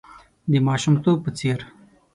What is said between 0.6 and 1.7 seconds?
ماشومتوب په څېر.